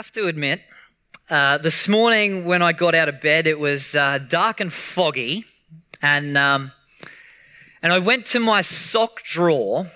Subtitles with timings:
[0.00, 0.62] Have to admit,
[1.28, 5.44] uh, this morning when I got out of bed, it was uh, dark and foggy,
[6.00, 6.72] and um,
[7.82, 9.88] and I went to my sock drawer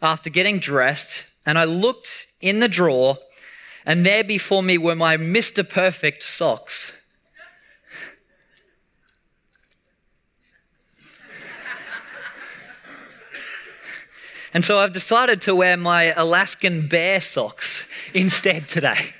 [0.00, 3.18] after getting dressed, and I looked in the drawer,
[3.84, 5.68] and there before me were my Mr.
[5.68, 6.92] Perfect socks.
[14.54, 19.14] And so I've decided to wear my Alaskan bear socks instead today.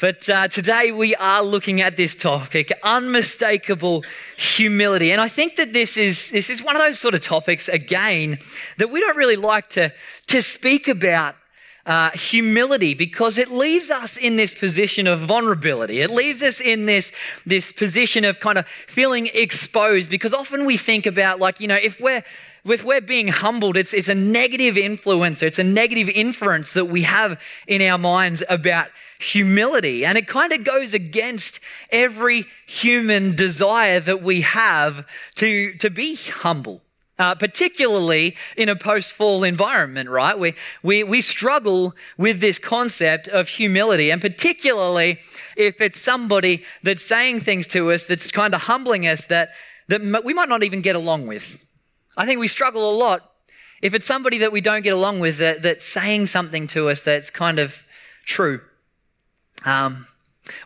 [0.00, 4.02] But uh, today we are looking at this topic, unmistakable
[4.36, 5.12] humility.
[5.12, 8.38] And I think that this is, this is one of those sort of topics, again,
[8.78, 9.92] that we don't really like to,
[10.26, 11.36] to speak about
[11.86, 16.00] uh, humility because it leaves us in this position of vulnerability.
[16.00, 17.12] It leaves us in this,
[17.44, 21.78] this position of kind of feeling exposed because often we think about, like, you know,
[21.80, 22.24] if we're
[22.72, 27.02] if we're being humbled, it's, it's a negative influence, it's a negative inference that we
[27.02, 28.86] have in our minds about
[29.18, 30.04] humility.
[30.06, 36.16] And it kind of goes against every human desire that we have to, to be
[36.16, 36.83] humble.
[37.16, 40.36] Uh, particularly in a post-fall environment, right?
[40.36, 45.20] We, we, we struggle with this concept of humility, and particularly
[45.56, 49.50] if it's somebody that's saying things to us that's kind of humbling us that,
[49.86, 51.64] that we might not even get along with.
[52.16, 53.30] I think we struggle a lot
[53.84, 57.00] if it's somebody that we don't get along with that, that's saying something to us
[57.00, 57.84] that's kind of
[58.24, 58.62] true.
[59.66, 60.06] Um,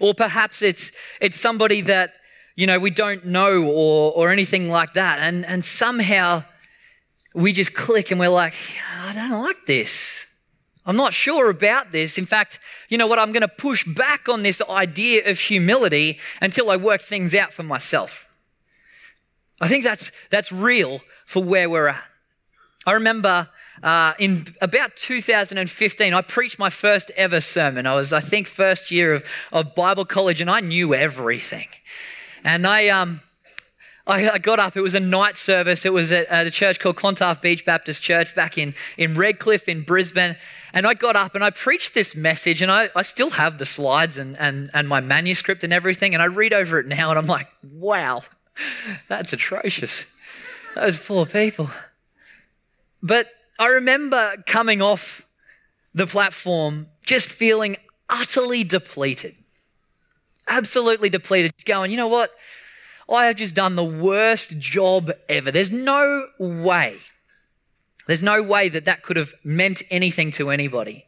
[0.01, 2.15] or perhaps it's, it's somebody that,
[2.59, 5.21] you know, we don't know or, or anything like that.
[5.21, 6.43] And, and somehow
[7.33, 8.55] we just click and we're like,
[9.01, 10.27] I don't like this.
[10.85, 12.19] I'm not sure about this.
[12.19, 13.21] In fact, you know what?
[13.21, 17.53] I'm going to push back on this idea of humility until I work things out
[17.53, 18.29] for myself.
[19.61, 22.03] I think that's, that's real for where we're at.
[22.85, 23.51] I remember
[23.85, 27.87] uh, in about 2015, I preached my first ever sermon.
[27.87, 31.69] I was, I think, first year of, of Bible college, and I knew everything.
[32.45, 33.21] And I, um,
[34.07, 34.77] I, I got up.
[34.77, 35.85] It was a night service.
[35.85, 39.69] It was at, at, a church called Clontarf Beach Baptist Church back in, in Redcliffe
[39.69, 40.37] in Brisbane.
[40.73, 43.67] And I got up and I preached this message, and I, I still have the
[43.67, 46.15] slides and, and, and my manuscript and everything.
[46.15, 48.23] And I read over it now, and I'm like, wow,
[49.09, 50.07] that's atrocious.
[50.75, 51.71] Those poor people.
[53.03, 53.29] But
[53.59, 55.27] I remember coming off
[55.95, 57.77] the platform just feeling
[58.09, 59.37] utterly depleted.
[60.49, 61.53] Absolutely depleted.
[61.65, 62.31] Going, you know what?
[63.11, 65.51] I have just done the worst job ever.
[65.51, 66.99] There's no way.
[68.07, 71.07] There's no way that that could have meant anything to anybody.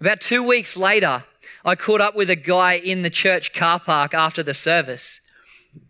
[0.00, 1.24] About two weeks later,
[1.64, 5.20] I caught up with a guy in the church car park after the service.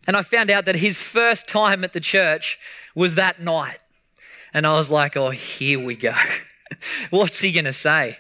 [0.07, 2.59] And I found out that his first time at the church
[2.95, 3.79] was that night.
[4.55, 6.15] And I was like, oh, here we go.
[7.11, 8.19] What's he going to say?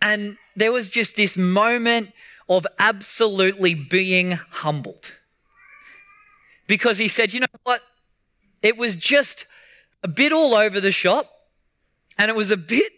[0.00, 2.12] And there was just this moment
[2.48, 5.12] of absolutely being humbled.
[6.66, 7.82] Because he said, you know what?
[8.62, 9.46] It was just
[10.02, 11.30] a bit all over the shop.
[12.18, 12.92] And it was a bit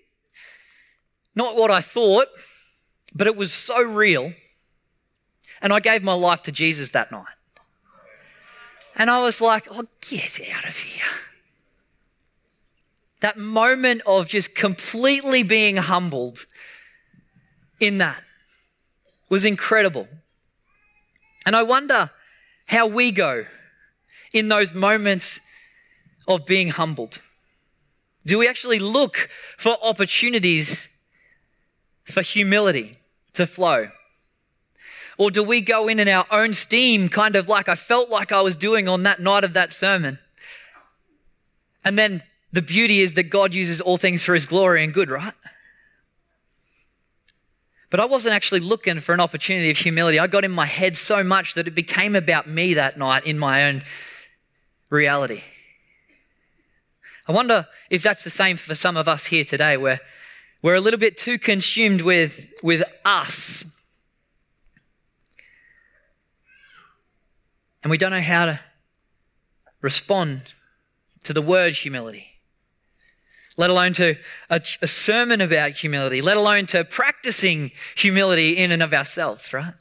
[1.35, 2.27] not what I thought,
[3.15, 4.33] but it was so real
[5.63, 7.27] and I gave my life to Jesus that night.
[8.97, 11.07] And I was like, oh, get out of here.
[13.21, 16.47] That moment of just completely being humbled
[17.81, 18.23] in that
[19.29, 20.09] was incredible.
[21.47, 22.11] And I wonder
[22.67, 23.45] how we go
[24.33, 25.41] in those moments
[26.27, 27.21] of being humbled.
[28.27, 30.89] Do we actually look for opportunities
[32.05, 32.99] for humility
[33.35, 33.89] to flow?
[35.17, 38.31] Or do we go in in our own steam, kind of like I felt like
[38.31, 40.19] I was doing on that night of that sermon?
[41.85, 45.11] And then the beauty is that God uses all things for his glory and good,
[45.11, 45.35] right?
[47.91, 50.19] But I wasn't actually looking for an opportunity of humility.
[50.19, 53.39] I got in my head so much that it became about me that night in
[53.39, 53.83] my own
[54.91, 55.43] reality.
[57.27, 60.01] I wonder if that's the same for some of us here today, where
[60.63, 63.65] we're a little bit too consumed with, with us
[67.83, 68.61] And we don't know how to
[69.81, 70.43] respond
[71.25, 72.28] to the word humility,
[73.59, 74.17] let alone to
[74.49, 79.75] a, a, sermon about humility, let alone to practicing humility in and of ourselves, right?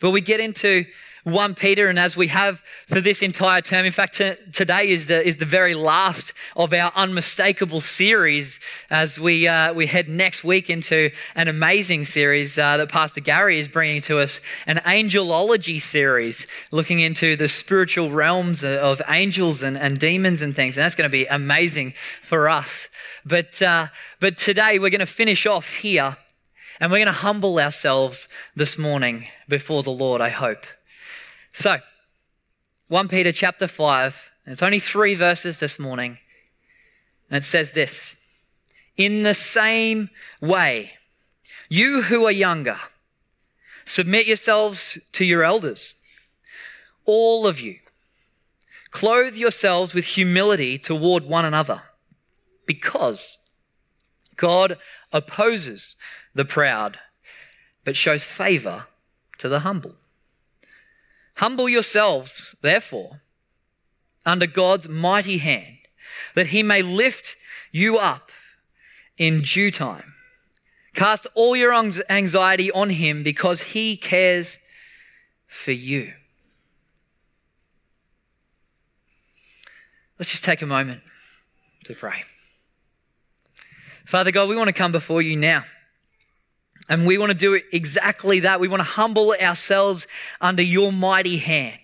[0.00, 0.86] But we get into
[1.24, 5.04] 1 Peter, and as we have for this entire term, in fact, t- today is
[5.04, 8.58] the, is the very last of our unmistakable series
[8.90, 13.58] as we, uh, we head next week into an amazing series uh, that Pastor Gary
[13.58, 19.76] is bringing to us an angelology series looking into the spiritual realms of angels and,
[19.76, 20.78] and demons and things.
[20.78, 21.92] And that's going to be amazing
[22.22, 22.88] for us.
[23.26, 23.88] But, uh,
[24.20, 26.16] but today we're going to finish off here
[26.80, 30.64] and we're going to humble ourselves this morning before the Lord, I hope.
[31.52, 31.78] So,
[32.88, 36.18] 1 Peter chapter 5, and it's only three verses this morning.
[37.28, 38.16] And it says this
[38.96, 40.08] In the same
[40.40, 40.92] way,
[41.68, 42.78] you who are younger,
[43.84, 45.94] submit yourselves to your elders.
[47.04, 47.76] All of you,
[48.90, 51.82] clothe yourselves with humility toward one another,
[52.66, 53.36] because
[54.36, 54.78] God
[55.12, 55.96] opposes
[56.34, 56.98] the proud,
[57.84, 58.86] but shows favor
[59.38, 59.94] to the humble.
[61.36, 63.20] Humble yourselves, therefore,
[64.26, 65.78] under God's mighty hand,
[66.34, 67.36] that he may lift
[67.72, 68.30] you up
[69.16, 70.14] in due time.
[70.94, 74.58] Cast all your anxiety on him because he cares
[75.46, 76.12] for you.
[80.18, 81.00] Let's just take a moment
[81.84, 82.24] to pray.
[84.04, 85.64] Father God, we want to come before you now.
[86.90, 88.58] And we want to do exactly that.
[88.58, 90.08] We want to humble ourselves
[90.40, 91.78] under your mighty hand.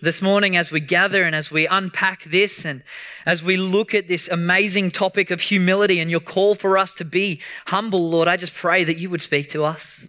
[0.00, 2.82] This morning, as we gather and as we unpack this and
[3.24, 7.04] as we look at this amazing topic of humility and your call for us to
[7.04, 10.08] be humble, Lord, I just pray that you would speak to us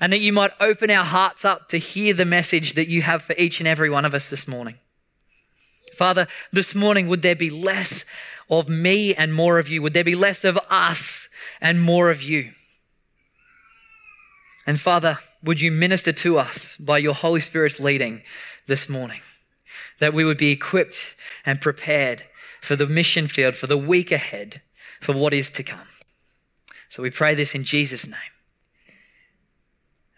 [0.00, 3.22] and that you might open our hearts up to hear the message that you have
[3.22, 4.78] for each and every one of us this morning.
[5.94, 8.04] Father, this morning, would there be less
[8.50, 9.80] of me and more of you?
[9.82, 11.28] Would there be less of us
[11.60, 12.50] and more of you?
[14.66, 18.22] And Father, would you minister to us by your Holy Spirit's leading
[18.66, 19.20] this morning?
[19.98, 21.14] That we would be equipped
[21.44, 22.24] and prepared
[22.60, 24.62] for the mission field, for the week ahead,
[25.00, 25.86] for what is to come.
[26.88, 28.18] So we pray this in Jesus' name.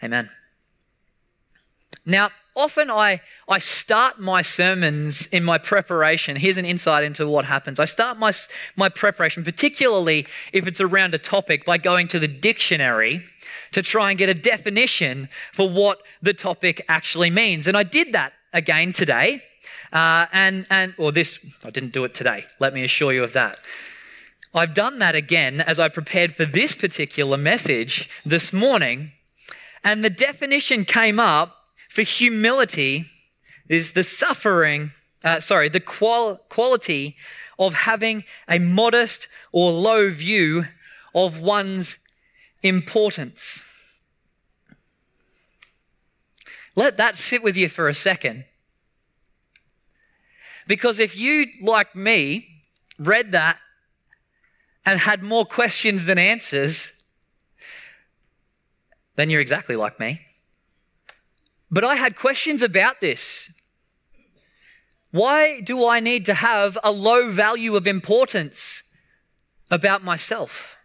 [0.03, 0.31] Amen.
[2.05, 6.37] Now, often I, I start my sermons in my preparation.
[6.37, 7.79] Here's an insight into what happens.
[7.79, 8.33] I start my,
[8.75, 13.25] my preparation, particularly if it's around a topic, by going to the dictionary
[13.73, 17.67] to try and get a definition for what the topic actually means.
[17.67, 19.43] And I did that again today.
[19.93, 22.47] Uh, and, and, or this, I didn't do it today.
[22.59, 23.59] Let me assure you of that.
[24.55, 29.13] I've done that again as I prepared for this particular message this morning.
[29.85, 31.56] And the definition came up
[31.97, 33.07] for humility
[33.71, 34.91] is the suffering,
[35.25, 37.17] uh, sorry, the qual- quality
[37.59, 40.67] of having a modest or low view
[41.15, 41.99] of one's
[42.63, 43.65] importance.
[46.75, 48.45] Let that sit with you for a second.
[50.67, 52.47] Because if you, like me,
[52.99, 53.59] read that
[54.85, 56.93] and had more questions than answers,
[59.15, 60.26] then you're exactly like me.
[61.77, 63.51] But I had questions about this.
[65.11, 68.83] Why do I need to have a low value of importance
[69.71, 70.79] about myself?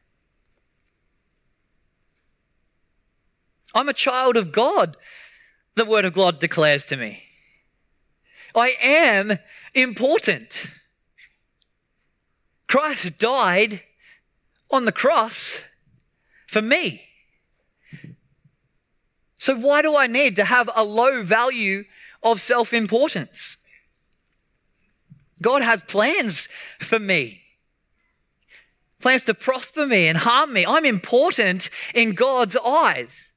[3.74, 4.98] I'm a child of God,
[5.76, 7.24] the Word of God declares to me.
[8.54, 9.38] I am
[9.74, 10.74] important.
[12.68, 13.84] Christ died
[14.70, 15.64] on the cross
[16.48, 17.11] for me.
[19.42, 21.86] So, why do I need to have a low value
[22.22, 23.58] of self importance?
[25.42, 27.42] God has plans for me,
[29.00, 30.64] plans to prosper me and harm me.
[30.64, 33.32] I'm important in God's eyes.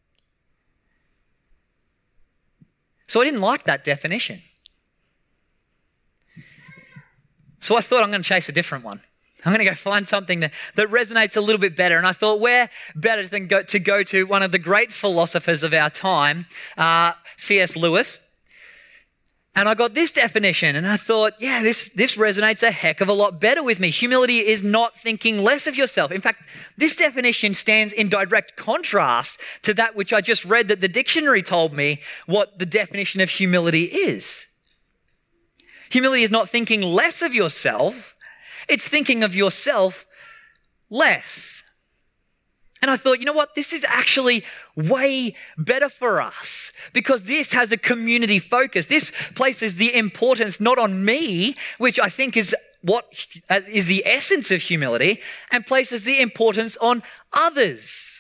[3.07, 4.43] So, I didn't like that definition.
[7.61, 9.01] So, I thought I'm going to chase a different one.
[9.45, 11.99] I'm going to go find something that, that resonates a little bit better.
[11.99, 15.63] And I thought, where better than go, to go to one of the great philosophers
[15.63, 16.47] of our time,
[16.79, 17.77] uh, C.S.
[17.77, 18.21] Lewis.
[19.57, 23.09] And I got this definition and I thought, yeah, this, this resonates a heck of
[23.09, 23.91] a lot better with me.
[23.91, 26.11] Humility is not thinking less of yourself.
[26.11, 26.43] In fact,
[26.77, 31.43] this definition stands in direct contrast to that which I just read that the dictionary
[31.43, 34.47] told me what the definition of humility is.
[35.91, 38.14] Humility is not thinking less of yourself,
[38.69, 40.07] it's thinking of yourself
[40.91, 41.63] less.
[42.83, 43.55] And I thought, you know what?
[43.55, 44.45] This is actually
[44.77, 48.87] way better for us because this has a community focus.
[48.87, 53.07] This places the importance not on me, which I think is what
[53.49, 57.03] uh, is the essence of humility, and places the importance on
[57.33, 58.14] others.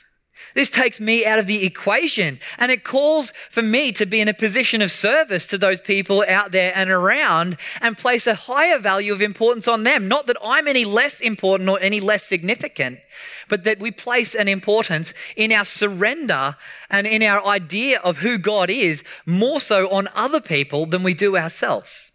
[0.55, 4.29] This takes me out of the equation and it calls for me to be in
[4.29, 8.79] a position of service to those people out there and around and place a higher
[8.79, 10.07] value of importance on them.
[10.07, 13.01] Not that I'm any less important or any less significant,
[13.49, 16.57] but that we place an importance in our surrender
[16.89, 21.15] and in our idea of who God is more so on other people than we
[21.15, 22.13] do ourselves.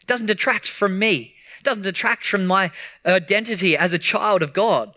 [0.00, 1.34] It doesn't detract from me.
[1.58, 2.70] It doesn't detract from my
[3.04, 4.94] identity as a child of God.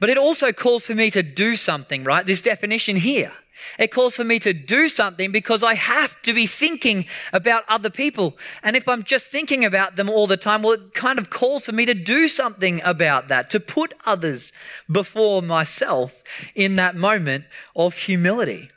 [0.00, 2.26] But it also calls for me to do something, right?
[2.26, 3.32] This definition here.
[3.78, 7.90] It calls for me to do something because I have to be thinking about other
[7.90, 8.36] people.
[8.62, 11.64] And if I'm just thinking about them all the time, well, it kind of calls
[11.64, 14.52] for me to do something about that, to put others
[14.90, 16.22] before myself
[16.54, 18.70] in that moment of humility.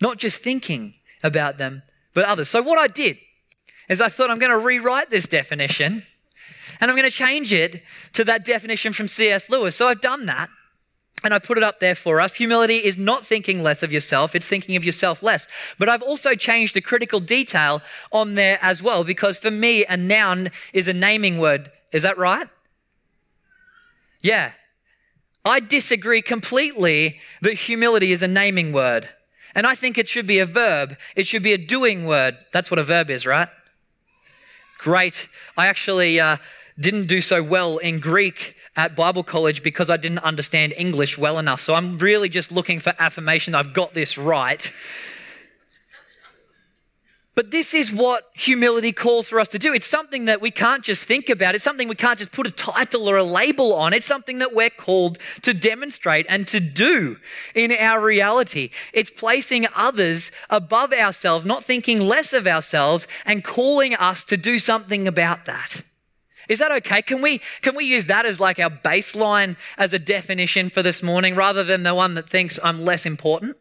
[0.00, 1.82] Not just thinking about them,
[2.14, 2.48] but others.
[2.48, 3.18] So what I did
[3.88, 6.02] is I thought I'm going to rewrite this definition
[6.82, 7.80] and I'm going to change it
[8.14, 9.48] to that definition from C.S.
[9.48, 9.76] Lewis.
[9.76, 10.50] So I've done that.
[11.22, 12.34] And I put it up there for us.
[12.34, 15.46] Humility is not thinking less of yourself, it's thinking of yourself less.
[15.78, 19.96] But I've also changed a critical detail on there as well, because for me, a
[19.96, 21.70] noun is a naming word.
[21.92, 22.48] Is that right?
[24.20, 24.50] Yeah.
[25.44, 29.08] I disagree completely that humility is a naming word.
[29.54, 30.96] And I think it should be a verb.
[31.14, 32.38] It should be a doing word.
[32.52, 33.48] That's what a verb is, right?
[34.78, 35.28] Great.
[35.56, 36.38] I actually, uh,
[36.78, 41.38] didn't do so well in Greek at Bible college because I didn't understand English well
[41.38, 41.60] enough.
[41.60, 44.72] So I'm really just looking for affirmation I've got this right.
[47.34, 49.72] But this is what humility calls for us to do.
[49.72, 51.54] It's something that we can't just think about.
[51.54, 53.94] It's something we can't just put a title or a label on.
[53.94, 57.16] It's something that we're called to demonstrate and to do
[57.54, 58.68] in our reality.
[58.92, 64.58] It's placing others above ourselves, not thinking less of ourselves, and calling us to do
[64.58, 65.82] something about that.
[66.48, 67.02] Is that okay?
[67.02, 71.02] Can we, can we use that as like our baseline as a definition for this
[71.02, 73.56] morning rather than the one that thinks I'm less important?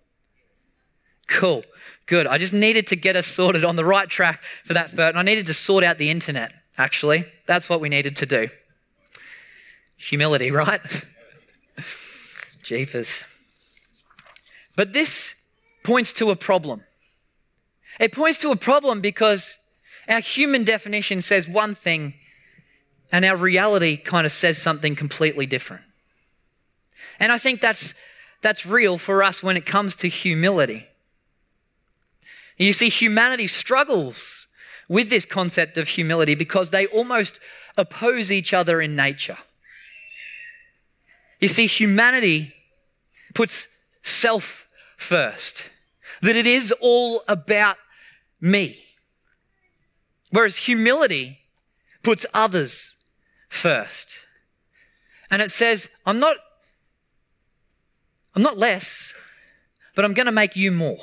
[1.27, 1.63] Cool.
[2.05, 2.27] Good.
[2.27, 5.09] I just needed to get us sorted on the right track for that first.
[5.09, 7.25] And I needed to sort out the internet, actually.
[7.45, 8.49] That's what we needed to do.
[9.97, 10.81] Humility, right?
[12.63, 13.25] Jeepers.
[14.75, 15.35] But this
[15.83, 16.83] points to a problem.
[17.99, 19.57] It points to a problem because
[20.09, 22.15] our human definition says one thing
[23.11, 25.83] and our reality kind of says something completely different.
[27.19, 27.93] And I think that's,
[28.41, 30.87] that's real for us when it comes to humility.
[32.57, 34.47] You see, humanity struggles
[34.87, 37.39] with this concept of humility because they almost
[37.77, 39.37] oppose each other in nature.
[41.39, 42.53] You see, humanity
[43.33, 43.67] puts
[44.03, 45.69] self first,
[46.21, 47.77] that it is all about
[48.39, 48.83] me.
[50.29, 51.39] Whereas humility
[52.03, 52.95] puts others
[53.51, 54.15] first.
[55.29, 56.37] And it says, I'm not,
[58.35, 59.13] I'm not less,
[59.93, 60.97] but I'm going to make you more.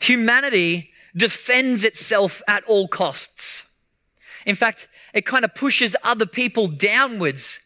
[0.00, 3.64] Humanity defends itself at all costs.
[4.44, 7.60] In fact, it kind of pushes other people downwards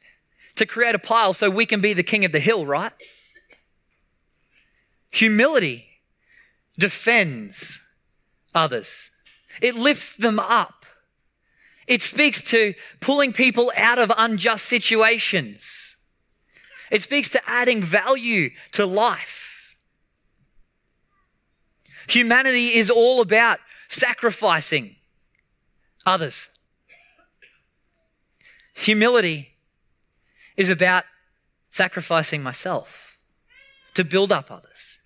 [0.56, 2.92] to create a pile so we can be the king of the hill, right?
[5.12, 5.86] Humility
[6.78, 7.80] defends
[8.54, 9.10] others.
[9.60, 10.81] It lifts them up.
[11.86, 15.96] It speaks to pulling people out of unjust situations.
[16.90, 19.76] It speaks to adding value to life.
[22.08, 24.96] Humanity is all about sacrificing
[26.04, 26.50] others.
[28.74, 29.54] Humility
[30.56, 31.04] is about
[31.70, 33.16] sacrificing myself
[33.94, 34.98] to build up others.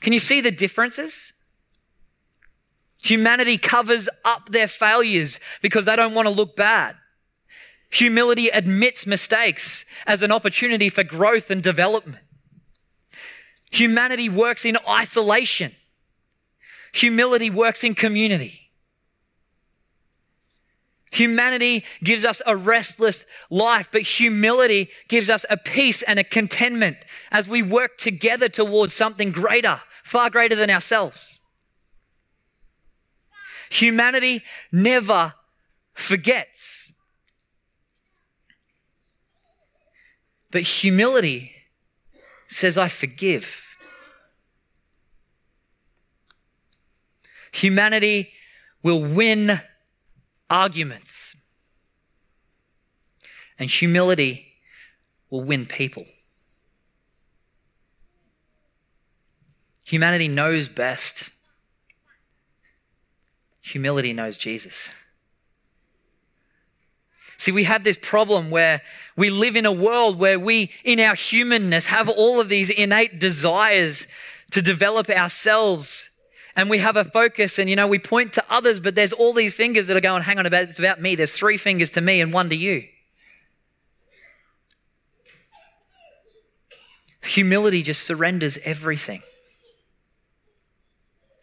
[0.00, 1.33] Can you see the differences?
[3.04, 6.96] Humanity covers up their failures because they don't want to look bad.
[7.90, 12.24] Humility admits mistakes as an opportunity for growth and development.
[13.70, 15.72] Humanity works in isolation.
[16.94, 18.70] Humility works in community.
[21.12, 26.96] Humanity gives us a restless life, but humility gives us a peace and a contentment
[27.30, 31.42] as we work together towards something greater, far greater than ourselves.
[33.74, 34.40] Humanity
[34.70, 35.34] never
[35.96, 36.92] forgets.
[40.52, 41.50] But humility
[42.46, 43.76] says, I forgive.
[47.50, 48.32] Humanity
[48.80, 49.60] will win
[50.48, 51.34] arguments,
[53.58, 54.54] and humility
[55.30, 56.06] will win people.
[59.84, 61.30] Humanity knows best.
[63.64, 64.90] Humility knows Jesus.
[67.38, 68.82] See, we have this problem where
[69.16, 73.18] we live in a world where we, in our humanness, have all of these innate
[73.18, 74.06] desires
[74.50, 76.10] to develop ourselves.
[76.54, 79.32] And we have a focus and, you know, we point to others, but there's all
[79.32, 81.14] these fingers that are going, hang on, about, it's about me.
[81.14, 82.84] There's three fingers to me and one to you.
[87.22, 89.22] Humility just surrenders everything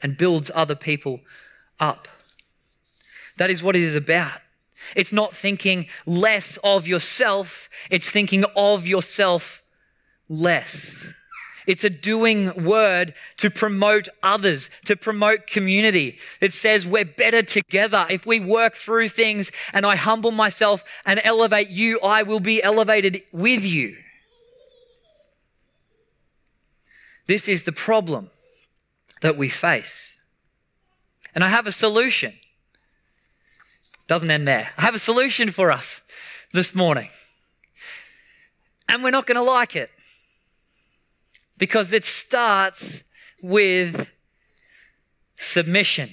[0.04, 1.22] and builds other people
[1.82, 2.08] up.
[3.38, 4.40] That is what it is about.
[4.96, 9.62] It's not thinking less of yourself, it's thinking of yourself
[10.30, 11.14] less.
[11.68, 16.18] It's a doing word to promote others, to promote community.
[16.40, 18.08] It says we're better together.
[18.10, 22.64] If we work through things and I humble myself and elevate you, I will be
[22.64, 23.96] elevated with you.
[27.28, 28.32] This is the problem
[29.22, 30.16] that we face.
[31.34, 32.34] And I have a solution.
[34.08, 34.70] Doesn't end there.
[34.78, 36.02] I have a solution for us
[36.54, 37.10] this morning.
[38.90, 39.90] And we're not going to like it
[41.58, 43.04] because it starts
[43.42, 44.12] with
[45.38, 46.10] submission.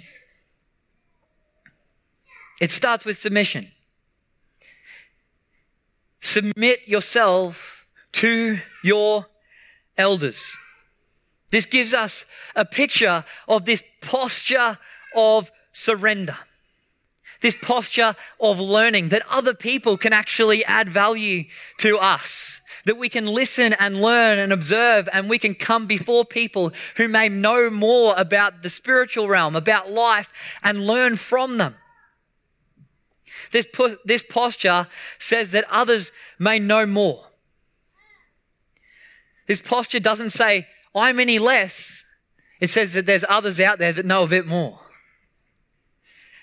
[2.61, 3.73] It starts with submission.
[6.21, 9.27] Submit yourself to your
[9.97, 10.57] elders.
[11.51, 14.79] This gives us a picture of this posture
[15.15, 16.37] of surrender.
[17.41, 21.45] This posture of learning that other people can actually add value
[21.79, 22.61] to us.
[22.85, 27.07] That we can listen and learn and observe, and we can come before people who
[27.07, 30.31] may know more about the spiritual realm, about life,
[30.63, 31.75] and learn from them.
[33.51, 33.67] This,
[34.05, 34.89] this posture
[35.19, 37.25] says that others may know more.
[39.47, 42.05] This posture doesn't say, I'm any less.
[42.61, 44.81] It says that there's others out there that know a bit more.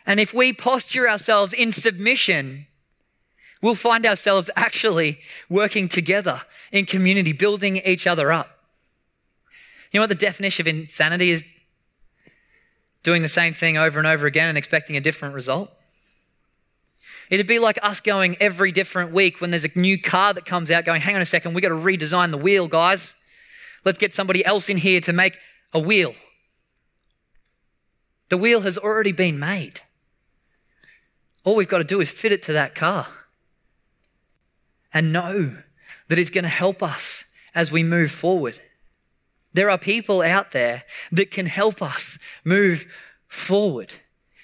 [0.05, 2.67] And if we posture ourselves in submission,
[3.61, 5.19] we'll find ourselves actually
[5.49, 8.59] working together in community, building each other up.
[9.91, 11.53] You know what the definition of insanity is?
[13.01, 15.71] Doing the same thing over and over again and expecting a different result.
[17.29, 20.69] It'd be like us going every different week when there's a new car that comes
[20.69, 23.15] out, going, hang on a second, we've got to redesign the wheel, guys.
[23.83, 25.37] Let's get somebody else in here to make
[25.73, 26.13] a wheel.
[28.29, 29.81] The wheel has already been made.
[31.45, 33.07] All we've got to do is fit it to that car
[34.93, 35.57] and know
[36.07, 38.59] that it's going to help us as we move forward.
[39.53, 42.85] There are people out there that can help us move
[43.27, 43.93] forward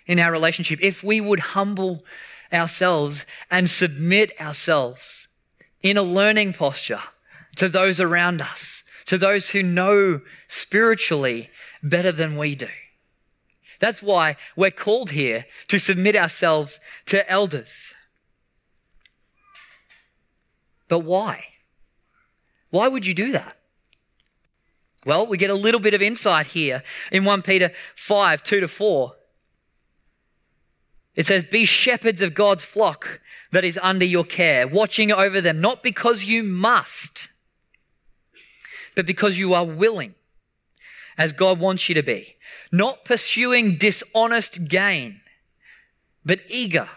[0.05, 2.05] in our relationship if we would humble
[2.53, 5.27] ourselves and submit ourselves
[5.81, 7.01] in a learning posture
[7.55, 11.49] to those around us, to those who know spiritually
[11.81, 12.67] better than we do.
[13.81, 17.95] That's why we're called here to submit ourselves to elders.
[20.87, 21.45] But why?
[22.69, 23.57] Why would you do that?
[25.03, 28.67] Well, we get a little bit of insight here in 1 Peter 5 2 to
[28.67, 29.15] 4.
[31.15, 33.19] It says, Be shepherds of God's flock
[33.51, 37.29] that is under your care, watching over them, not because you must,
[38.95, 40.13] but because you are willing,
[41.17, 42.35] as God wants you to be
[42.71, 45.21] not pursuing dishonest gain,
[46.23, 46.87] but eager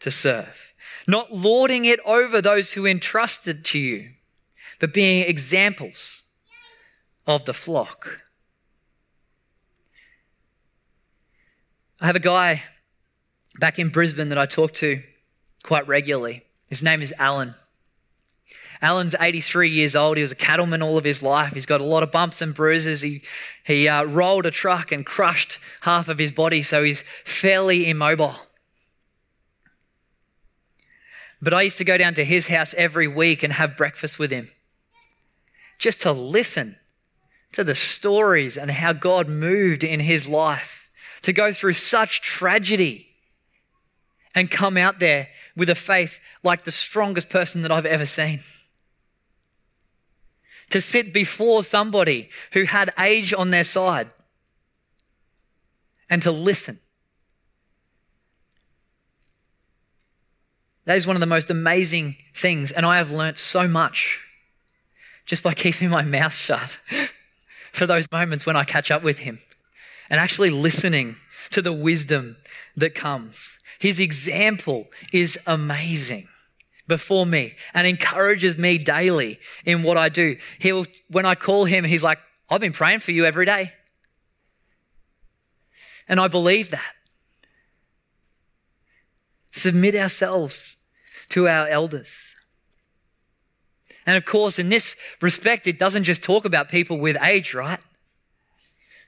[0.00, 0.74] to serve,
[1.06, 4.10] not lording it over those who entrusted to you,
[4.80, 6.22] but being examples
[7.26, 8.22] of the flock.
[12.00, 12.62] I have a guy
[13.58, 15.02] back in Brisbane that I talk to
[15.64, 16.42] quite regularly.
[16.68, 17.54] His name is Alan.
[18.80, 20.16] Alan's 83 years old.
[20.16, 21.54] He was a cattleman all of his life.
[21.54, 23.00] He's got a lot of bumps and bruises.
[23.00, 23.22] He,
[23.64, 28.36] he uh, rolled a truck and crushed half of his body, so he's fairly immobile.
[31.40, 34.30] But I used to go down to his house every week and have breakfast with
[34.30, 34.48] him
[35.78, 36.76] just to listen
[37.52, 40.90] to the stories and how God moved in his life,
[41.22, 43.08] to go through such tragedy
[44.34, 48.40] and come out there with a faith like the strongest person that I've ever seen
[50.70, 54.10] to sit before somebody who had age on their side
[56.10, 56.78] and to listen.
[60.84, 64.22] That is one of the most amazing things, and I have learnt so much
[65.26, 66.78] just by keeping my mouth shut
[67.72, 69.38] for those moments when I catch up with him
[70.10, 71.16] and actually listening
[71.50, 72.36] to the wisdom
[72.76, 73.58] that comes.
[73.78, 76.28] His example is amazing
[76.88, 80.36] before me and encourages me daily in what I do.
[80.58, 82.18] He'll, when I call him, he's like,
[82.50, 83.72] I've been praying for you every day.
[86.08, 86.94] And I believe that.
[89.52, 90.76] Submit ourselves
[91.30, 92.34] to our elders.
[94.06, 97.80] And of course, in this respect, it doesn't just talk about people with age, right?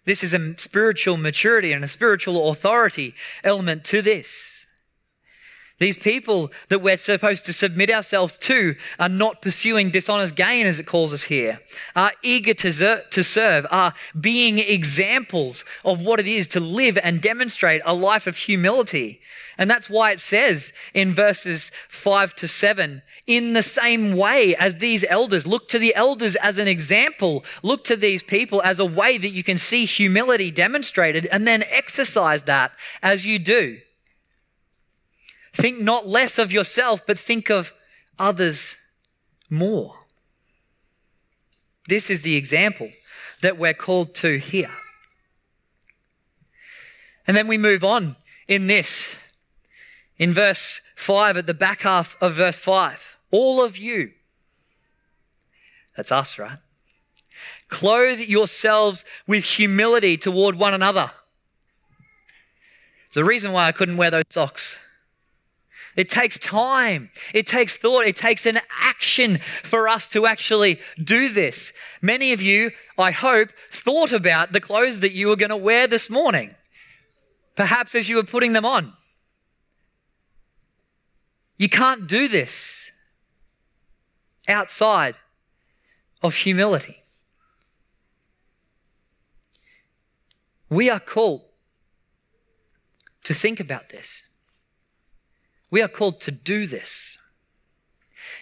[0.05, 4.60] This is a spiritual maturity and a spiritual authority element to this.
[5.81, 10.79] These people that we're supposed to submit ourselves to are not pursuing dishonest gain, as
[10.79, 11.59] it calls us here,
[11.97, 17.23] are eager to, to serve, are being examples of what it is to live and
[17.23, 19.23] demonstrate a life of humility.
[19.57, 24.77] And that's why it says in verses five to seven, in the same way as
[24.77, 28.85] these elders, look to the elders as an example, look to these people as a
[28.85, 33.79] way that you can see humility demonstrated and then exercise that as you do.
[35.53, 37.75] Think not less of yourself, but think of
[38.19, 38.77] others
[39.49, 39.97] more.
[41.89, 42.91] This is the example
[43.43, 44.71] that we're called to here.
[47.27, 48.17] And then we move on
[48.49, 49.19] in this.
[50.19, 54.13] In verse 5, at the back half of verse 5, all of you,
[55.97, 56.59] that's us, right?
[57.69, 61.11] Clothe yourselves with humility toward one another.
[63.15, 64.79] The reason why I couldn't wear those socks
[65.97, 67.11] it takes time.
[67.35, 68.07] It takes thought.
[68.07, 71.73] It takes an action for us to actually do this.
[72.01, 75.87] Many of you, I hope, thought about the clothes that you were going to wear
[75.87, 76.55] this morning,
[77.57, 78.93] perhaps as you were putting them on.
[81.57, 82.93] You can't do this
[84.49, 85.17] outside
[86.23, 86.97] of humility.
[90.71, 91.43] We are called
[93.25, 94.23] to think about this.
[95.71, 97.19] We are called to do this.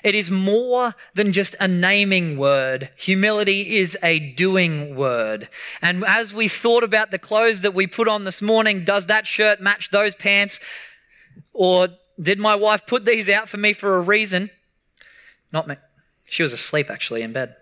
[0.02, 2.90] It is more than just a naming word.
[2.96, 5.48] Humility is a doing word.
[5.82, 9.26] And as we thought about the clothes that we put on this morning, does that
[9.26, 10.60] shirt match those pants?
[11.52, 11.88] Or
[12.20, 14.50] did my wife put these out for me for a reason?
[15.52, 15.76] Not me.
[16.28, 17.56] She was asleep actually in bed.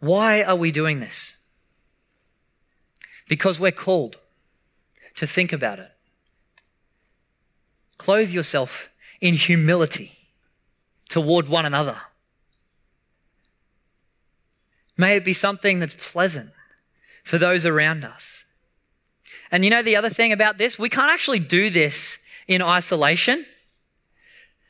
[0.00, 1.36] Why are we doing this?
[3.28, 4.18] Because we're called
[5.16, 5.93] to think about it.
[7.98, 10.18] Clothe yourself in humility
[11.08, 11.96] toward one another.
[14.96, 16.50] May it be something that's pleasant
[17.22, 18.44] for those around us.
[19.50, 20.78] And you know the other thing about this?
[20.78, 23.46] We can't actually do this in isolation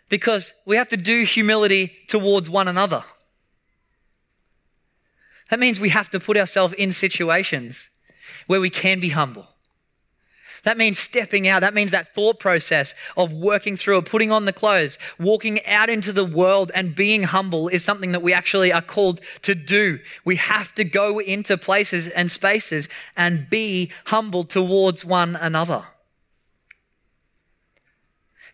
[0.08, 3.04] because we have to do humility towards one another.
[5.50, 7.90] That means we have to put ourselves in situations
[8.46, 9.48] where we can be humble
[10.64, 11.60] that means stepping out.
[11.60, 15.88] That means that thought process of working through it, putting on the clothes, walking out
[15.88, 20.00] into the world and being humble is something that we actually are called to do.
[20.24, 25.84] We have to go into places and spaces and be humble towards one another.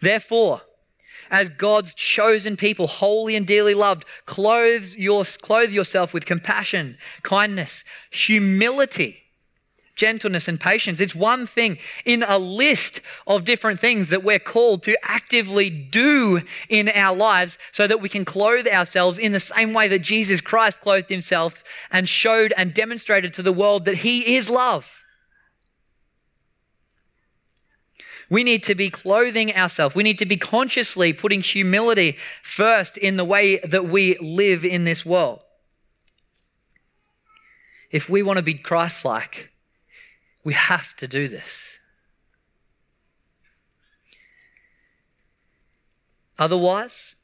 [0.00, 0.62] Therefore,
[1.30, 7.84] as God's chosen people, holy and dearly loved, clothe, your, clothe yourself with compassion, kindness,
[8.10, 9.22] humility,
[10.00, 10.98] gentleness, and patience.
[10.98, 16.40] It's one thing in a list of different things that we're called to actively do
[16.70, 20.40] in our lives so that we can clothe ourselves in the same way that Jesus
[20.40, 25.04] Christ clothed himself and showed and demonstrated to the world that he is love.
[28.30, 29.94] We need to be clothing ourselves.
[29.94, 34.84] We need to be consciously putting humility first in the way that we live in
[34.84, 35.42] this world.
[37.90, 39.50] If we want to be Christ like,
[40.44, 41.78] we have to do this.
[46.38, 47.16] Otherwise,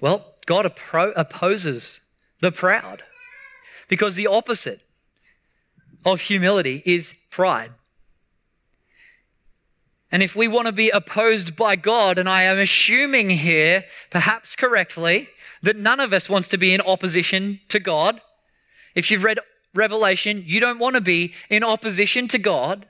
[0.00, 2.00] well, God appro- opposes
[2.40, 3.02] the proud
[3.88, 4.82] because the opposite
[6.04, 7.70] of humility is pride.
[10.10, 14.56] And if we want to be opposed by God, and I am assuming here, perhaps
[14.56, 15.30] correctly,
[15.62, 18.20] that none of us wants to be in opposition to God.
[18.94, 19.38] If you've read
[19.74, 22.86] Revelation, you don't want to be in opposition to God.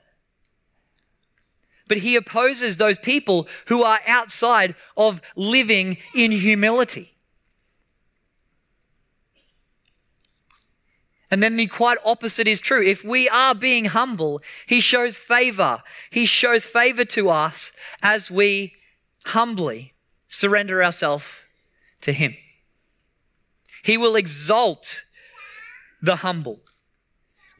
[1.87, 7.13] But he opposes those people who are outside of living in humility.
[11.33, 12.83] And then the quite opposite is true.
[12.83, 15.81] If we are being humble, he shows favor.
[16.11, 17.71] He shows favor to us
[18.03, 18.75] as we
[19.25, 19.93] humbly
[20.27, 21.25] surrender ourselves
[22.01, 22.35] to him.
[23.83, 25.05] He will exalt
[26.03, 26.61] the humble.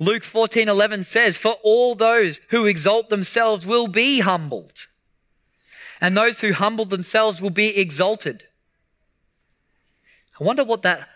[0.03, 4.87] Luke 14 11 says, For all those who exalt themselves will be humbled,
[6.01, 8.45] and those who humble themselves will be exalted.
[10.39, 11.07] I wonder what that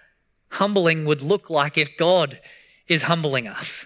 [0.51, 2.39] humbling would look like if God
[2.87, 3.85] is humbling us.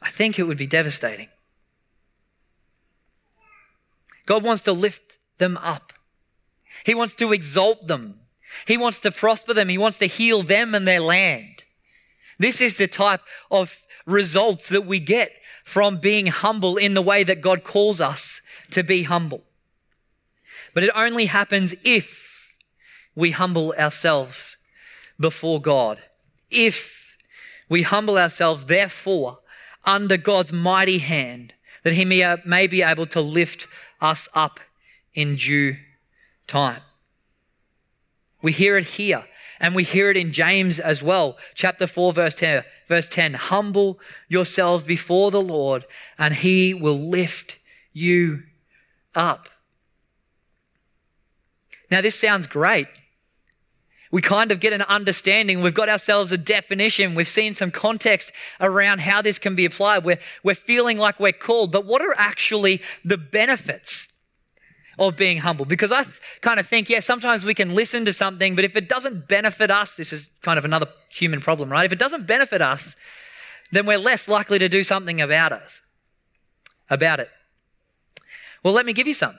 [0.00, 1.28] I think it would be devastating.
[4.26, 5.92] God wants to lift them up.
[6.84, 8.20] He wants to exalt them.
[8.66, 9.68] He wants to prosper them.
[9.68, 11.62] He wants to heal them and their land.
[12.38, 15.32] This is the type of results that we get
[15.64, 18.40] from being humble in the way that God calls us
[18.70, 19.42] to be humble.
[20.74, 22.52] But it only happens if
[23.14, 24.56] we humble ourselves
[25.18, 26.02] before God.
[26.50, 27.16] If
[27.68, 29.38] we humble ourselves, therefore,
[29.84, 33.68] under God's mighty hand, that He may, be able to lift
[34.00, 34.60] us up
[35.14, 35.76] in due
[36.46, 36.80] time.
[38.44, 39.24] We hear it here,
[39.58, 42.62] and we hear it in James as well, chapter 4, verse 10.
[42.88, 45.86] Verse 10 Humble yourselves before the Lord,
[46.18, 47.58] and He will lift
[47.94, 48.42] you
[49.14, 49.48] up.
[51.90, 52.86] Now, this sounds great.
[54.12, 55.62] We kind of get an understanding.
[55.62, 57.14] We've got ourselves a definition.
[57.14, 58.30] We've seen some context
[58.60, 60.04] around how this can be applied.
[60.04, 61.72] We're, we're feeling like we're called.
[61.72, 64.08] But what are actually the benefits
[64.98, 65.64] of being humble?
[65.64, 68.76] Because I th- kind of think, yeah, sometimes we can listen to something, but if
[68.76, 71.84] it doesn't benefit us, this is kind of another human problem, right?
[71.84, 72.96] If it doesn't benefit us,
[73.72, 75.80] then we're less likely to do something about us,
[76.90, 77.30] about it.
[78.62, 79.38] Well, let me give you some.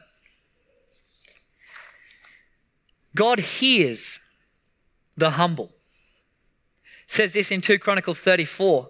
[3.15, 4.19] God hears
[5.15, 5.71] the humble.
[7.07, 8.89] Says this in 2 Chronicles 34.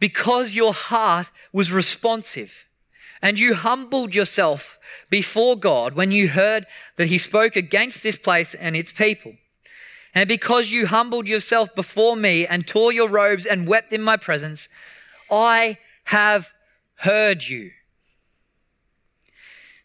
[0.00, 2.66] Because your heart was responsive
[3.22, 8.54] and you humbled yourself before God when you heard that he spoke against this place
[8.54, 9.34] and its people.
[10.14, 14.16] And because you humbled yourself before me and tore your robes and wept in my
[14.16, 14.68] presence,
[15.30, 16.52] I have
[16.96, 17.70] heard you,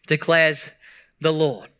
[0.06, 0.70] declares
[1.20, 1.70] the Lord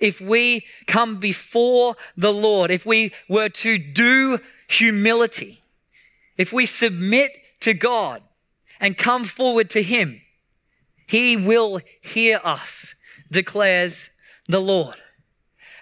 [0.00, 4.38] if we come before the Lord, if we were to do
[4.68, 5.62] humility,
[6.36, 8.22] if we submit to God
[8.80, 10.20] and come forward to Him,
[11.06, 12.94] He will hear us,
[13.30, 14.10] declares
[14.48, 15.00] the Lord.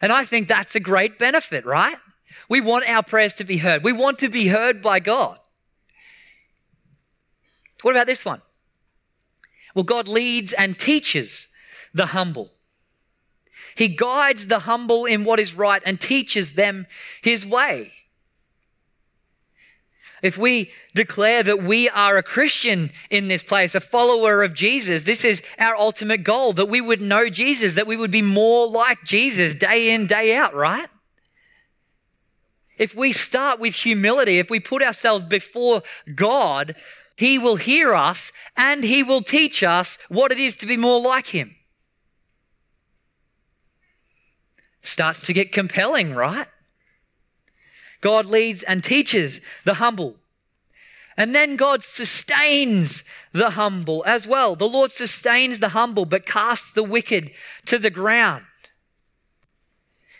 [0.01, 1.97] And I think that's a great benefit, right?
[2.49, 3.83] We want our prayers to be heard.
[3.83, 5.39] We want to be heard by God.
[7.83, 8.41] What about this one?
[9.75, 11.49] Well, God leads and teaches
[11.95, 12.53] the humble.
[13.77, 16.87] He guides the humble in what is right and teaches them
[17.23, 17.93] his way.
[20.23, 25.05] If we declare that we are a Christian in this place, a follower of Jesus,
[25.05, 28.69] this is our ultimate goal that we would know Jesus, that we would be more
[28.69, 30.89] like Jesus day in, day out, right?
[32.77, 35.83] If we start with humility, if we put ourselves before
[36.15, 36.75] God,
[37.17, 41.01] He will hear us and He will teach us what it is to be more
[41.01, 41.55] like Him.
[44.89, 46.47] starts to get compelling, right?
[48.01, 50.17] God leads and teaches the humble.
[51.17, 54.55] And then God sustains the humble as well.
[54.55, 57.33] The Lord sustains the humble, but casts the wicked
[57.67, 58.45] to the ground.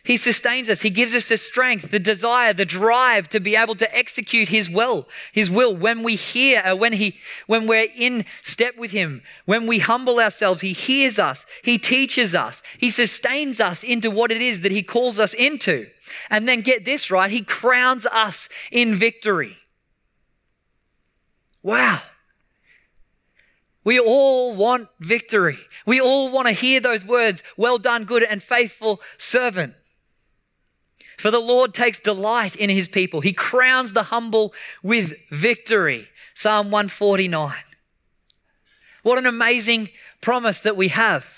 [0.09, 0.81] He sustains us.
[0.81, 4.71] He gives us the strength, the desire, the drive to be able to execute His
[4.71, 9.21] will, His will when we hear, uh, when He, when we're in step with Him,
[9.45, 11.45] when we humble ourselves, He hears us.
[11.63, 12.63] He teaches us.
[12.79, 15.89] He sustains us into what it is that He calls us into.
[16.31, 17.31] And then get this right.
[17.31, 19.59] He crowns us in victory.
[21.63, 22.01] Wow.
[23.85, 25.59] We all want victory.
[25.85, 29.75] We all want to hear those words, well done, good and faithful servant.
[31.19, 33.21] For the Lord takes delight in his people.
[33.21, 34.55] He crowns the humble
[34.85, 36.09] with victory.
[36.33, 37.55] Psalm 149.
[39.03, 39.89] What an amazing
[40.21, 41.29] promise that we have.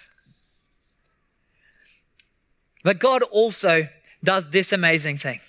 [2.85, 3.89] But God also
[4.23, 5.41] does this amazing thing.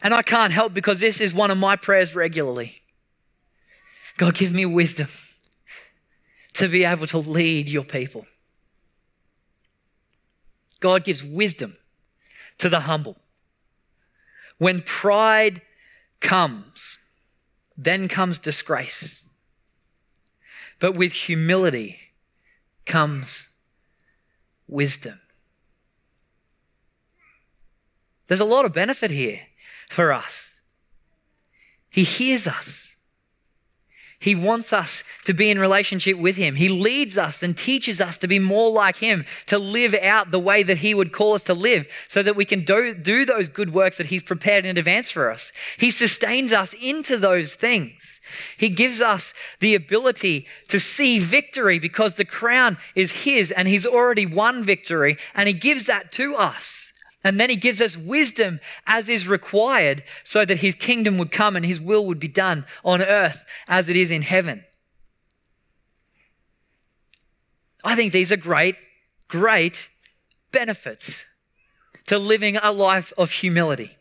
[0.00, 2.82] And I can't help because this is one of my prayers regularly.
[4.16, 5.08] God, give me wisdom
[6.54, 8.26] to be able to lead your people.
[10.78, 11.76] God gives wisdom
[12.60, 13.16] to the humble.
[14.58, 15.62] When pride
[16.20, 16.98] comes,
[17.76, 19.24] then comes disgrace.
[20.78, 21.98] But with humility
[22.86, 23.48] comes
[24.68, 25.18] wisdom.
[28.28, 29.40] There's a lot of benefit here
[29.88, 30.52] for us.
[31.88, 32.89] He hears us.
[34.20, 36.56] He wants us to be in relationship with Him.
[36.56, 40.38] He leads us and teaches us to be more like Him, to live out the
[40.38, 43.48] way that He would call us to live, so that we can do, do those
[43.48, 45.52] good works that He's prepared in advance for us.
[45.78, 48.20] He sustains us into those things.
[48.58, 53.86] He gives us the ability to see victory because the crown is His and He's
[53.86, 56.89] already won victory, and He gives that to us.
[57.22, 61.54] And then he gives us wisdom as is required so that his kingdom would come
[61.54, 64.64] and his will would be done on earth as it is in heaven.
[67.84, 68.76] I think these are great,
[69.28, 69.90] great
[70.52, 71.24] benefits
[72.06, 73.96] to living a life of humility.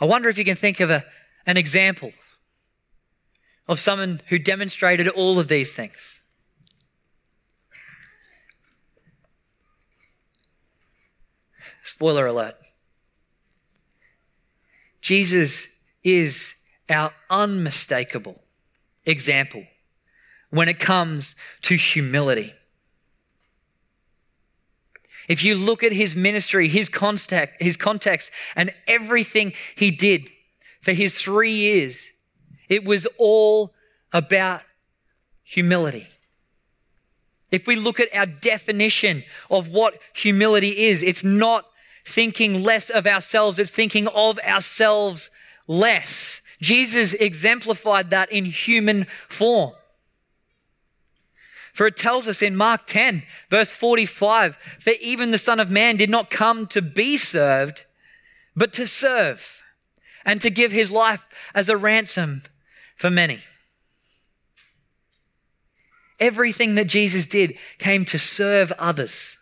[0.00, 1.04] I wonder if you can think of a,
[1.46, 2.12] an example
[3.68, 6.17] of someone who demonstrated all of these things.
[11.88, 12.54] Spoiler alert.
[15.00, 15.68] Jesus
[16.04, 16.54] is
[16.90, 18.42] our unmistakable
[19.06, 19.64] example
[20.50, 22.52] when it comes to humility.
[25.28, 30.28] If you look at his ministry, his context, his context, and everything he did
[30.82, 32.10] for his three years,
[32.68, 33.72] it was all
[34.12, 34.60] about
[35.42, 36.06] humility.
[37.50, 41.64] If we look at our definition of what humility is, it's not
[42.08, 45.30] thinking less of ourselves, it's thinking of ourselves
[45.66, 46.42] less.
[46.60, 49.72] Jesus exemplified that in human form.
[51.72, 55.96] For it tells us in Mark 10, verse 45, for even the Son of Man
[55.96, 57.84] did not come to be served,
[58.56, 59.62] but to serve
[60.24, 62.42] and to give his life as a ransom
[62.96, 63.44] for many.
[66.18, 69.37] Everything that Jesus did came to serve others.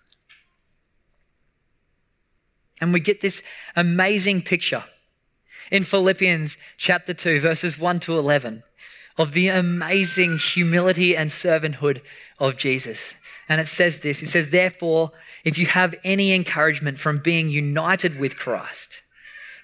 [2.81, 3.43] And we get this
[3.75, 4.85] amazing picture
[5.71, 8.63] in Philippians chapter 2, verses 1 to 11,
[9.19, 12.03] of the amazing humility and servanthood
[12.39, 13.15] of Jesus.
[13.49, 15.13] And it says this it says, Therefore,
[15.45, 19.03] if you have any encouragement from being united with Christ,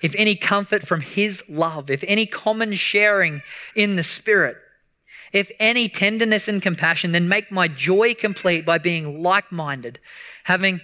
[0.02, 3.42] if any comfort from his love, if any common sharing
[3.74, 4.56] in the Spirit,
[5.32, 9.98] if any tenderness and compassion, then make my joy complete by being like minded,
[10.44, 10.80] having,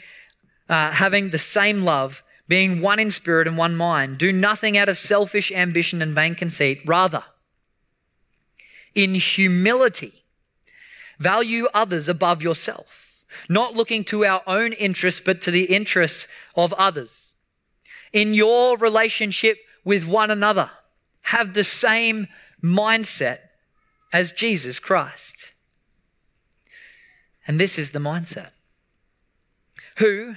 [0.68, 4.18] uh, having the same love, being one in spirit and one mind.
[4.18, 6.80] Do nothing out of selfish ambition and vain conceit.
[6.84, 7.24] Rather,
[8.94, 10.24] in humility,
[11.18, 16.26] value others above yourself, not looking to our own interests, but to the interests
[16.56, 17.34] of others.
[18.12, 20.70] In your relationship with one another,
[21.24, 22.28] have the same
[22.62, 23.38] mindset
[24.12, 25.52] as Jesus Christ.
[27.46, 28.52] And this is the mindset.
[29.98, 30.36] Who,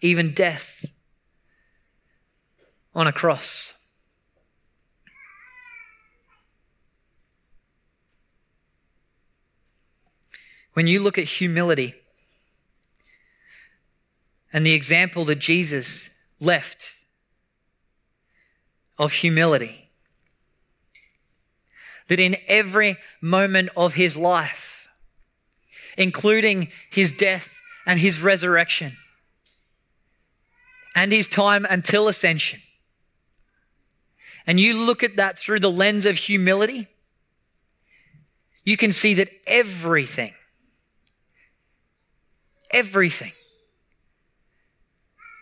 [0.00, 0.92] even death
[2.94, 3.74] on a cross.
[10.72, 11.94] When you look at humility
[14.52, 16.10] and the example that Jesus
[16.40, 16.94] left
[18.98, 19.90] of humility,
[22.08, 24.88] that in every moment of his life,
[25.96, 28.96] including his death and his resurrection,
[30.94, 32.60] and his time until ascension,
[34.46, 36.88] and you look at that through the lens of humility,
[38.64, 40.34] you can see that everything,
[42.72, 43.32] everything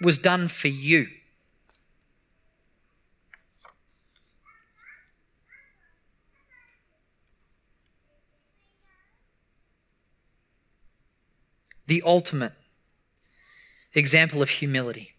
[0.01, 1.09] was done for you.
[11.89, 12.53] the ultimate
[13.95, 15.15] example of humility.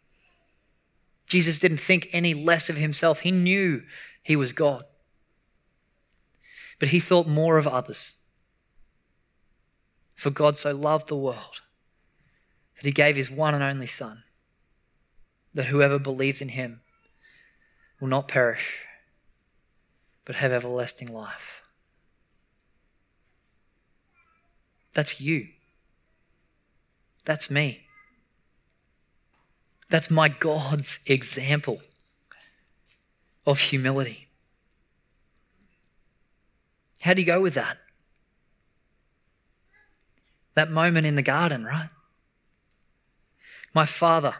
[1.30, 3.22] Jesus didn't think any less of himself.
[3.22, 3.84] He knew
[4.22, 4.84] he was God.
[6.80, 8.18] But he thought more of others.
[10.16, 11.62] For God so loved the world
[12.76, 14.24] that he gave his one and only Son,
[15.54, 16.82] that whoever believes in him
[18.00, 18.80] will not perish,
[20.26, 21.62] but have everlasting life.
[24.94, 25.50] That's you.
[27.24, 27.89] That's me.
[29.90, 31.82] That's my God's example
[33.46, 34.28] of humility.
[37.02, 37.78] How do you go with that?
[40.54, 41.90] That moment in the garden, right?
[43.74, 44.36] My Father,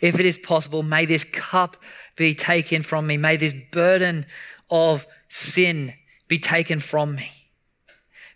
[0.00, 1.76] if it is possible, may this cup
[2.16, 3.16] be taken from me.
[3.16, 4.26] May this burden
[4.68, 5.94] of sin
[6.28, 7.30] be taken from me.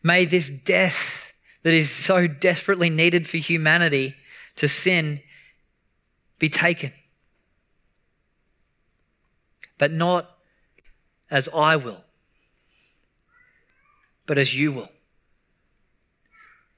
[0.02, 4.14] May this death that is so desperately needed for humanity
[4.56, 5.20] to sin
[6.38, 6.92] be taken.
[9.78, 10.38] But not
[11.30, 12.04] as I will,
[14.26, 14.90] but as you will.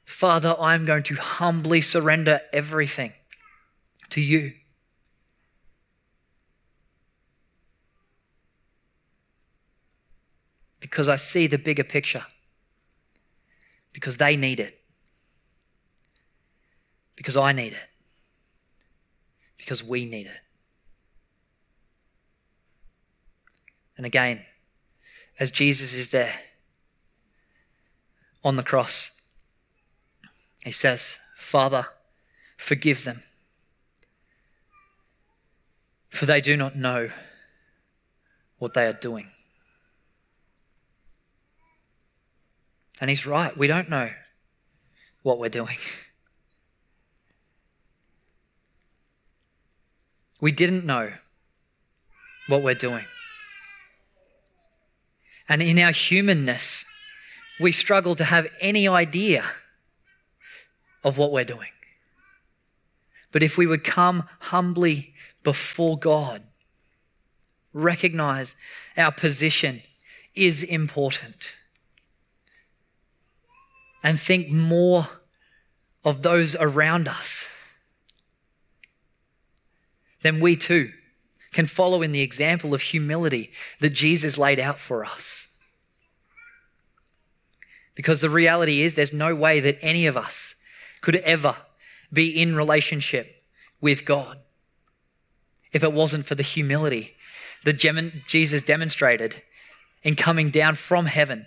[0.04, 3.12] Father, I'm going to humbly surrender everything
[4.11, 4.54] to you.
[10.80, 12.24] Because I see the bigger picture.
[13.92, 14.80] Because they need it.
[17.14, 17.88] Because I need it.
[19.68, 20.40] Because we need it.
[23.98, 24.40] And again,
[25.38, 26.40] as Jesus is there
[28.42, 29.10] on the cross,
[30.64, 31.88] he says, Father,
[32.56, 33.22] forgive them,
[36.08, 37.10] for they do not know
[38.56, 39.28] what they are doing.
[43.02, 44.12] And he's right, we don't know
[45.22, 45.76] what we're doing.
[50.41, 51.12] We didn't know
[52.49, 53.05] what we're doing.
[55.49, 56.84] And in our humanness,
[57.59, 59.45] we struggle to have any idea
[61.03, 61.70] of what we're doing.
[63.32, 66.43] But if we would come humbly before God,
[67.72, 68.57] recognize
[68.97, 69.82] our position
[70.34, 71.55] is important,
[74.03, 75.09] and think more
[76.05, 77.49] of those around us,
[80.28, 80.92] then we too
[81.52, 83.50] can follow in the example of humility
[83.80, 85.48] that Jesus laid out for us.
[87.94, 90.54] Because the reality is, there's no way that any of us
[91.00, 91.56] could ever
[92.12, 93.42] be in relationship
[93.80, 94.38] with God
[95.72, 97.14] if it wasn't for the humility
[97.64, 97.78] that
[98.26, 99.42] Jesus demonstrated
[100.02, 101.46] in coming down from heaven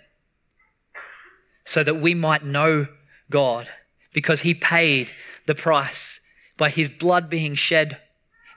[1.64, 2.88] so that we might know
[3.30, 3.68] God
[4.12, 5.12] because he paid
[5.46, 6.20] the price
[6.58, 8.00] by his blood being shed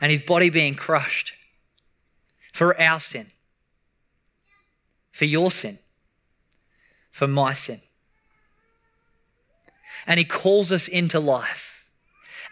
[0.02, 1.34] and his body being crushed
[2.54, 3.28] for our sin,
[5.12, 5.80] for your sin,
[7.12, 7.82] for my sin.
[10.08, 11.72] And he calls us into life.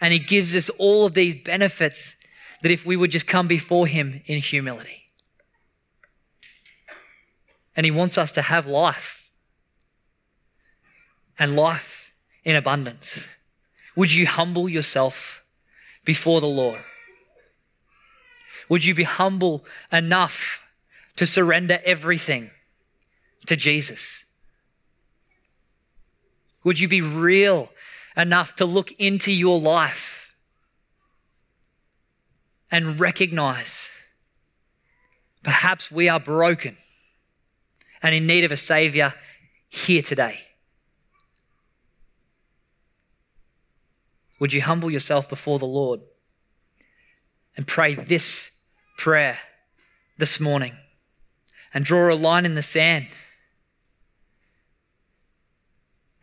[0.00, 2.16] And he gives us all of these benefits
[2.62, 5.04] that if we would just come before him in humility.
[7.76, 9.32] And he wants us to have life
[11.38, 12.12] and life
[12.44, 13.28] in abundance.
[13.96, 15.42] Would you humble yourself
[16.04, 16.80] before the Lord?
[18.68, 20.64] Would you be humble enough
[21.16, 22.50] to surrender everything
[23.46, 24.24] to Jesus?
[26.64, 27.68] Would you be real
[28.16, 30.34] enough to look into your life
[32.70, 33.90] and recognize
[35.42, 36.76] perhaps we are broken
[38.02, 39.14] and in need of a Savior
[39.68, 40.40] here today?
[44.40, 46.00] Would you humble yourself before the Lord
[47.56, 48.50] and pray this
[48.96, 49.38] prayer
[50.18, 50.74] this morning
[51.72, 53.06] and draw a line in the sand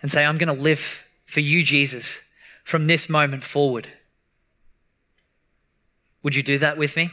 [0.02, 2.20] and say, I'm going to live for you, Jesus,
[2.64, 3.88] from this moment forward?
[6.24, 7.12] Would you do that with me?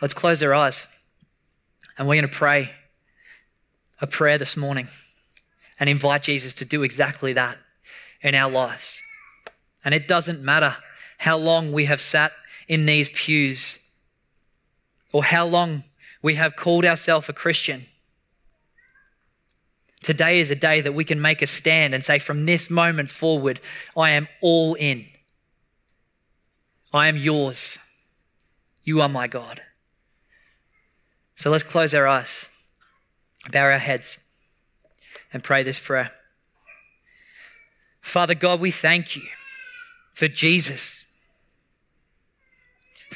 [0.00, 0.86] Let's close our eyes
[1.96, 2.70] and we're going to pray
[4.00, 4.88] a prayer this morning
[5.80, 7.58] and invite Jesus to do exactly that
[8.22, 9.02] in our lives.
[9.84, 10.76] And it doesn't matter
[11.18, 12.32] how long we have sat
[12.68, 13.78] in these pews
[15.12, 15.84] or how long
[16.22, 17.86] we have called ourselves a Christian.
[20.02, 23.10] Today is a day that we can make a stand and say, from this moment
[23.10, 23.60] forward,
[23.96, 25.06] I am all in.
[26.92, 27.78] I am yours.
[28.84, 29.60] You are my God.
[31.34, 32.48] So let's close our eyes,
[33.50, 34.18] bow our heads,
[35.32, 36.10] and pray this prayer.
[38.00, 39.22] Father God, we thank you
[40.14, 41.04] for Jesus,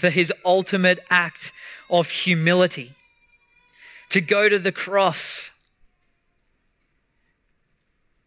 [0.03, 1.53] for his ultimate act
[1.89, 2.91] of humility
[4.11, 5.53] to go to the cross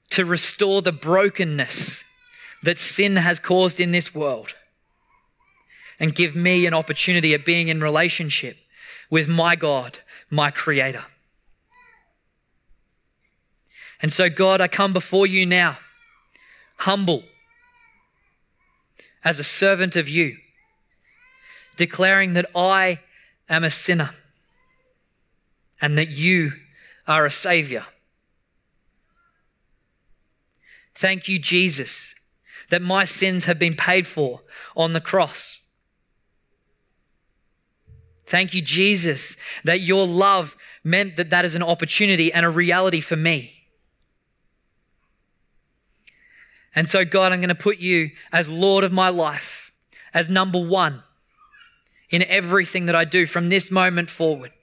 [0.09, 2.05] to restore the brokenness
[2.63, 4.55] that sin has caused in this world
[5.99, 8.55] and give me an opportunity of being in relationship
[9.09, 9.97] with my God,
[10.29, 11.03] my Creator.
[14.01, 15.77] And so, God, I come before you now
[16.77, 17.25] humble
[19.25, 20.37] as a servant of you,
[21.75, 22.99] declaring that I
[23.49, 24.11] am a sinner
[25.81, 26.53] and that you
[27.07, 27.85] are a savior.
[30.93, 32.15] Thank you, Jesus,
[32.69, 34.41] that my sins have been paid for
[34.75, 35.61] on the cross.
[38.25, 43.01] Thank you, Jesus, that your love meant that that is an opportunity and a reality
[43.01, 43.67] for me.
[46.73, 49.71] And so, God, I'm going to put you as Lord of my life,
[50.13, 51.03] as number one
[52.15, 54.53] in everything that I do from this moment forward.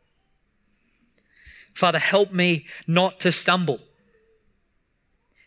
[1.75, 3.79] Father, help me not to stumble.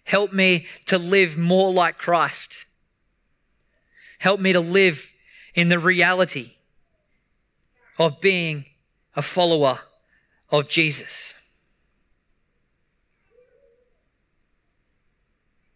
[0.04, 2.68] Help me to live more like Christ.
[4.20, 5.14] Help me to live
[5.56, 6.54] in the reality
[7.98, 8.66] of being
[9.16, 9.80] a follower
[10.52, 11.34] of Jesus.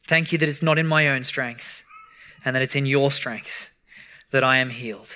[0.05, 1.83] Thank you that it's not in my own strength
[2.45, 3.69] and that it's in your strength
[4.29, 5.15] that I am healed.